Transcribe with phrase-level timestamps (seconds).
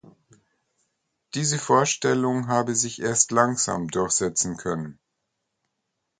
[1.35, 4.97] Diese Vorstellung habe sich erst langsam durchsetzen können.